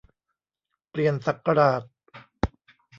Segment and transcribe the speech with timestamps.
[0.89, 1.81] เปลี่ยนศักราช